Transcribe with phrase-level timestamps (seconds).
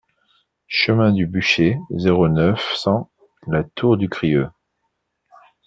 [0.67, 3.11] Chemin du Bûcher, zéro neuf, cent
[3.45, 4.47] La Tour-du-Crieu